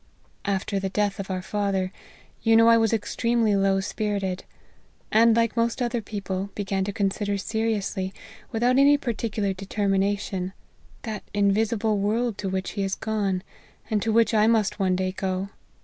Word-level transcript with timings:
"After 0.61 0.79
the 0.79 0.89
death 0.89 1.19
of 1.19 1.29
our 1.29 1.43
father, 1.43 1.91
you 2.41 2.55
know 2.55 2.67
I 2.69 2.75
was 2.79 2.91
extremely 2.91 3.55
low 3.55 3.79
spirited; 3.81 4.45
and, 5.11 5.35
like 5.35 5.55
most 5.55 5.79
other 5.79 6.01
peo 6.01 6.21
ple, 6.21 6.49
began 6.55 6.83
to 6.85 6.91
consider 6.91 7.37
seriously, 7.37 8.11
without 8.51 8.79
any 8.79 8.97
par 8.97 9.13
ticular 9.13 9.55
determination, 9.55 10.53
that 11.03 11.21
invisible 11.35 11.99
world 11.99 12.39
to 12.39 12.49
which 12.49 12.71
he 12.71 12.81
was 12.81 12.95
gone, 12.95 13.43
and 13.91 14.01
to 14.01 14.11
which 14.11 14.33
I 14.33 14.47
must 14.47 14.79
one 14.79 14.95
day 14.95 15.11
go. 15.11 15.49